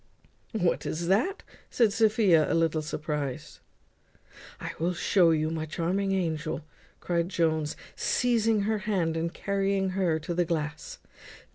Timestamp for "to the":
10.17-10.43